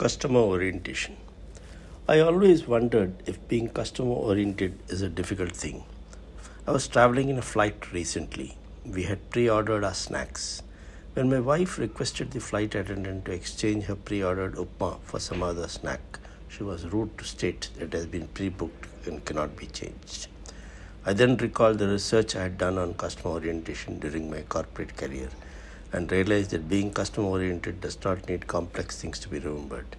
Customer 0.00 0.40
orientation. 0.40 1.18
I 2.08 2.20
always 2.20 2.66
wondered 2.66 3.22
if 3.26 3.46
being 3.48 3.68
customer 3.68 4.14
oriented 4.14 4.78
is 4.88 5.02
a 5.02 5.10
difficult 5.10 5.52
thing. 5.52 5.84
I 6.66 6.70
was 6.70 6.88
traveling 6.88 7.28
in 7.28 7.36
a 7.36 7.42
flight 7.42 7.92
recently. 7.92 8.56
We 8.86 9.02
had 9.02 9.28
pre 9.28 9.50
ordered 9.50 9.84
our 9.84 9.92
snacks. 9.92 10.62
When 11.12 11.28
my 11.28 11.40
wife 11.40 11.78
requested 11.78 12.30
the 12.30 12.40
flight 12.40 12.74
attendant 12.74 13.26
to 13.26 13.32
exchange 13.32 13.84
her 13.84 13.94
pre 13.94 14.22
ordered 14.24 14.54
upma 14.54 15.00
for 15.02 15.20
some 15.20 15.42
other 15.42 15.68
snack, 15.68 16.18
she 16.48 16.62
was 16.62 16.86
rude 16.86 17.18
to 17.18 17.24
state 17.24 17.68
that 17.74 17.88
it 17.88 17.92
has 17.92 18.06
been 18.06 18.28
pre 18.28 18.48
booked 18.48 18.86
and 19.06 19.22
cannot 19.26 19.54
be 19.54 19.66
changed. 19.66 20.28
I 21.04 21.12
then 21.12 21.36
recalled 21.36 21.78
the 21.78 21.88
research 21.88 22.34
I 22.34 22.44
had 22.44 22.56
done 22.56 22.78
on 22.78 22.94
customer 22.94 23.34
orientation 23.34 23.98
during 23.98 24.30
my 24.30 24.40
corporate 24.48 24.96
career 24.96 25.28
and 25.92 26.10
realize 26.10 26.48
that 26.48 26.68
being 26.68 26.92
customer 26.92 27.26
oriented 27.26 27.80
does 27.80 27.98
not 28.04 28.28
need 28.28 28.46
complex 28.46 29.00
things 29.00 29.18
to 29.18 29.28
be 29.28 29.38
remembered. 29.38 29.96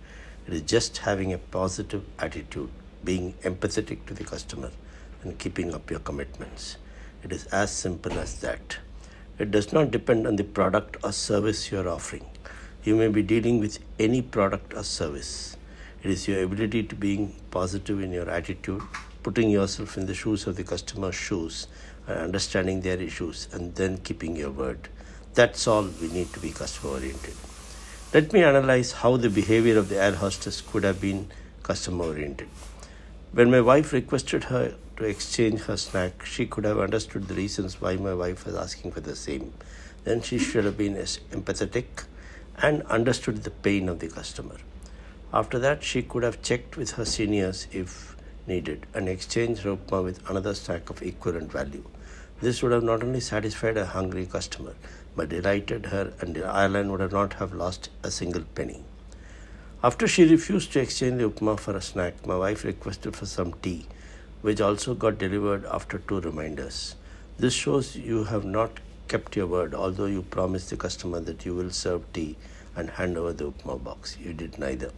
It 0.48 0.54
is 0.54 0.62
just 0.62 0.98
having 1.00 1.34
a 1.34 1.38
positive 1.38 2.04
attitude, 2.20 2.70
being 3.04 3.34
empathetic 3.44 4.06
to 4.06 4.14
the 4.14 4.24
customer, 4.24 4.72
and 5.24 5.38
keeping 5.38 5.74
up 5.74 5.92
your 5.92 6.00
commitments. 6.00 6.78
It 7.24 7.32
is 7.32 7.46
as 7.48 7.72
simple 7.72 8.14
as 8.14 8.40
that. 8.40 8.78
It 9.38 9.52
does 9.52 9.74
not 9.74 9.92
depend 9.92 10.28
on 10.28 10.36
the 10.36 10.44
product 10.44 10.98
or 11.04 11.12
service 11.12 11.72
you 11.72 11.80
are 11.80 11.88
offering. 11.88 12.26
You 12.84 12.96
may 12.96 13.10
be 13.10 13.22
dealing 13.22 13.60
with 13.60 13.80
any 14.00 14.22
product 14.22 14.74
or 14.74 14.84
service. 14.84 15.58
It 16.04 16.10
is 16.10 16.28
your 16.28 16.44
ability 16.44 16.84
to 16.84 16.96
being 16.96 17.36
positive 17.52 18.02
in 18.02 18.12
your 18.12 18.30
attitude, 18.30 18.82
putting 19.22 19.50
yourself 19.50 19.98
in 19.98 20.08
the 20.08 20.16
shoes 20.16 20.48
of 20.48 20.56
the 20.56 20.64
customer's 20.64 21.16
shoes, 21.16 21.68
and 22.08 22.18
understanding 22.18 22.82
their 22.82 22.98
issues, 22.98 23.48
and 23.52 23.76
then 23.76 23.98
keeping 24.00 24.36
your 24.36 24.50
word. 24.50 24.90
That's 25.34 25.66
all 25.66 25.84
we 26.02 26.10
need 26.10 26.34
to 26.34 26.42
be 26.42 26.52
customer 26.52 26.94
oriented. 26.96 27.36
Let 28.14 28.34
me 28.34 28.44
analyze 28.44 28.92
how 28.92 29.16
the 29.16 29.30
behavior 29.30 29.78
of 29.78 29.88
the 29.88 29.96
air 29.96 30.16
hostess 30.16 30.60
could 30.60 30.84
have 30.84 31.00
been 31.00 31.32
customer 31.64 32.04
oriented. 32.04 32.50
When 33.32 33.50
my 33.50 33.62
wife 33.62 33.94
requested 33.94 34.46
her 34.46 34.76
to 34.98 35.06
exchange 35.06 35.62
her 35.62 35.78
snack, 35.78 36.26
she 36.26 36.46
could 36.46 36.66
have 36.66 36.80
understood 36.80 37.30
the 37.30 37.34
reasons 37.34 37.80
why 37.80 37.96
my 37.96 38.14
wife 38.14 38.46
was 38.46 38.56
asking 38.56 38.92
for 38.92 39.00
the 39.00 39.16
same. 39.16 39.54
Then 40.04 40.22
she 40.22 40.38
should 40.38 40.66
have 40.66 40.78
been 40.78 40.96
empathetic 40.96 42.04
and 42.62 42.84
understood 42.84 43.44
the 43.44 43.52
pain 43.52 43.88
of 43.88 44.00
the 44.00 44.10
customer. 44.10 44.58
After 45.34 45.58
that, 45.60 45.82
she 45.82 46.02
could 46.02 46.24
have 46.24 46.42
checked 46.42 46.76
with 46.76 46.92
her 46.92 47.06
seniors 47.06 47.68
if 47.72 48.18
needed 48.48 48.86
and 48.94 49.08
exchanged 49.08 49.62
her 49.62 49.76
with 49.76 50.30
another 50.30 50.54
snack 50.54 50.90
of 50.90 51.02
equivalent 51.02 51.54
value. 51.54 51.86
This 52.42 52.64
would 52.64 52.72
have 52.72 52.84
not 52.84 53.04
only 53.04 53.20
satisfied 53.20 53.78
a 53.78 53.86
hungry 53.86 54.26
customer, 54.26 54.74
but 55.16 55.30
delighted 55.30 55.88
her, 55.88 56.14
and 56.20 56.36
airline 56.38 56.92
would 56.92 57.12
not 57.12 57.34
have 57.34 57.54
lost 57.54 57.90
a 58.02 58.10
single 58.10 58.44
penny. 58.56 58.84
After 59.84 60.08
she 60.08 60.26
refused 60.26 60.74
to 60.74 60.80
exchange 60.80 61.20
the 61.20 61.30
upma 61.30 61.60
for 61.60 61.76
a 61.78 61.82
snack, 61.82 62.26
my 62.26 62.36
wife 62.36 62.64
requested 62.64 63.16
for 63.16 63.28
some 63.28 63.54
tea, 63.62 63.86
which 64.42 64.60
also 64.60 64.96
got 64.96 65.20
delivered 65.20 65.66
after 65.66 66.00
two 66.00 66.20
reminders. 66.20 66.96
This 67.38 67.54
shows 67.54 67.96
you 67.96 68.24
have 68.24 68.44
not 68.44 68.80
kept 69.08 69.36
your 69.36 69.48
word, 69.48 69.76
although 69.76 70.08
you 70.08 70.24
promised 70.24 70.72
the 70.72 70.78
customer 70.78 71.20
that 71.20 71.46
you 71.46 71.54
will 71.54 71.70
serve 71.70 72.12
tea 72.14 72.38
and 72.76 72.90
hand 72.90 73.18
over 73.18 73.34
the 73.34 73.52
upma 73.52 73.84
box. 73.84 74.18
You 74.20 74.34
did 74.34 74.58
neither. 74.58 74.92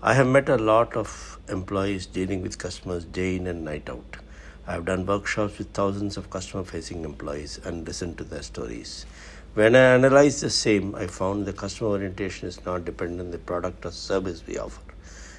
I 0.00 0.14
have 0.14 0.26
met 0.26 0.48
a 0.48 0.58
lot 0.58 0.96
of 0.96 1.38
employees 1.48 2.06
dealing 2.06 2.42
with 2.42 2.58
customers 2.58 3.04
day 3.04 3.36
in 3.36 3.46
and 3.46 3.64
night 3.64 3.88
out. 3.88 4.21
I 4.64 4.74
have 4.74 4.84
done 4.84 5.06
workshops 5.06 5.58
with 5.58 5.72
thousands 5.72 6.16
of 6.16 6.30
customer 6.30 6.62
facing 6.62 7.04
employees 7.04 7.58
and 7.64 7.84
listened 7.86 8.18
to 8.18 8.24
their 8.24 8.42
stories. 8.42 9.06
When 9.54 9.74
I 9.74 9.94
analyzed 9.94 10.40
the 10.40 10.50
same, 10.50 10.94
I 10.94 11.08
found 11.08 11.46
the 11.46 11.52
customer 11.52 11.90
orientation 11.90 12.46
is 12.48 12.64
not 12.64 12.84
dependent 12.84 13.20
on 13.20 13.30
the 13.32 13.38
product 13.38 13.84
or 13.84 13.90
service 13.90 14.46
we 14.46 14.58
offer. 14.58 14.80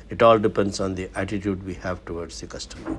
It 0.10 0.22
all 0.22 0.38
depends 0.38 0.82
on 0.82 0.96
the 0.96 1.10
attitude 1.16 1.66
we 1.66 1.76
have 1.76 2.04
towards 2.06 2.42
the 2.42 2.48
customer. 2.48 2.98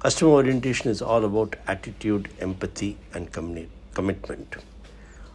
Customer 0.00 0.32
orientation 0.32 0.90
is 0.90 1.00
all 1.00 1.24
about 1.24 1.54
attitude, 1.68 2.28
empathy, 2.40 2.98
and 3.14 3.32
commitment. 3.32 4.56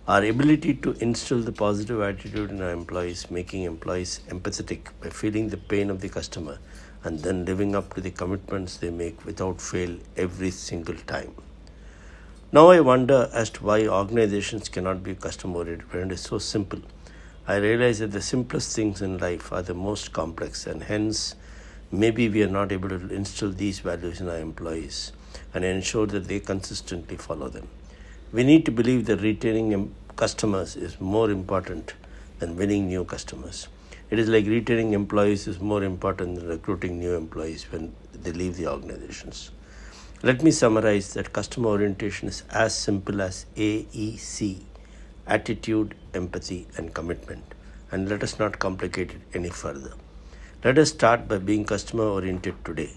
Our 0.07 0.25
ability 0.25 0.73
to 0.81 0.94
instill 0.94 1.41
the 1.41 1.51
positive 1.51 2.01
attitude 2.01 2.50
in 2.50 2.59
our 2.59 2.72
employees, 2.72 3.29
making 3.29 3.63
employees 3.63 4.22
empathetic 4.29 4.88
by 5.00 5.12
feeling 5.12 5.50
the 5.50 5.57
pain 5.57 5.91
of 5.91 6.01
the 6.01 6.09
customer, 6.09 6.57
and 7.03 7.19
then 7.19 7.45
living 7.45 7.75
up 7.75 7.94
to 7.94 8.01
the 8.01 8.09
commitments 8.09 8.78
they 8.78 8.89
make 8.89 9.23
without 9.25 9.62
fail 9.62 9.95
every 10.17 10.50
single 10.50 10.95
time. 10.95 11.35
Now 12.51 12.72
I 12.72 12.79
wonder 12.79 13.29
as 13.31 13.51
to 13.51 13.63
why 13.63 13.88
organizations 13.88 14.69
cannot 14.69 15.03
be 15.03 15.13
customer 15.13 15.57
oriented 15.57 15.94
when 15.94 16.07
it 16.07 16.13
is 16.13 16.22
so 16.22 16.39
simple. 16.39 16.79
I 17.47 17.57
realize 17.57 18.00
that 18.00 18.12
the 18.12 18.23
simplest 18.23 18.75
things 18.75 19.03
in 19.03 19.19
life 19.19 19.53
are 19.53 19.62
the 19.62 19.75
most 19.75 20.13
complex, 20.13 20.66
and 20.66 20.81
hence, 20.81 21.35
maybe 21.91 22.28
we 22.28 22.41
are 22.41 22.47
not 22.47 22.72
able 22.72 22.89
to 22.89 23.13
instill 23.13 23.51
these 23.51 23.81
values 23.81 24.19
in 24.19 24.29
our 24.29 24.39
employees 24.39 25.12
and 25.53 25.63
ensure 25.63 26.07
that 26.07 26.28
they 26.28 26.39
consistently 26.39 27.18
follow 27.18 27.50
them. 27.50 27.68
We 28.34 28.46
need 28.46 28.64
to 28.64 28.72
believe 28.72 29.08
that 29.08 29.19
retaining 29.19 29.94
customers 30.16 30.78
is 30.78 31.02
more 31.02 31.30
important 31.30 31.96
than 32.40 32.56
winning 32.56 32.88
new 32.88 33.03
customers. 33.03 33.68
It 34.09 34.19
is 34.19 34.30
like 34.30 34.46
retaining 34.46 34.94
employees 34.94 35.47
is 35.47 35.59
more 35.59 35.84
important 35.84 36.38
than 36.38 36.47
recruiting 36.47 36.97
new 36.97 37.14
employees 37.14 37.69
when 37.69 37.94
they 38.14 38.31
leave 38.31 38.56
the 38.56 38.68
organizations. 38.68 39.52
Let 40.24 40.44
me 40.44 40.52
summarize 40.52 41.14
that 41.16 41.34
customer 41.34 41.68
orientation 41.72 42.30
is 42.30 42.44
as 42.52 42.74
simple 42.74 43.22
as 43.22 43.47
AEC 43.58 44.62
attitude, 45.28 45.96
empathy, 46.13 46.68
and 46.78 46.94
commitment. 46.94 47.44
And 47.92 48.08
let 48.08 48.24
us 48.24 48.40
not 48.40 48.59
complicate 48.59 49.12
it 49.12 49.22
any 49.34 49.50
further. 49.50 49.92
Let 50.63 50.78
us 50.78 50.92
start 50.92 51.28
by 51.28 51.40
being 51.40 51.66
customer 51.66 52.06
oriented 52.06 52.63
today. 52.63 52.92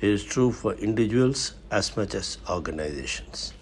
It 0.00 0.08
is 0.08 0.24
true 0.24 0.50
for 0.50 0.74
individuals 0.74 1.54
as 1.70 1.96
much 1.96 2.16
as 2.16 2.38
organizations. 2.50 3.52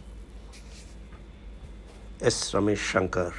S 2.29 2.53
Ramesh 2.55 2.81
Shankar 2.93 3.33